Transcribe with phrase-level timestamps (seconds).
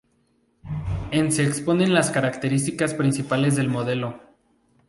[1.11, 4.19] En se exponen las características principales del modelo.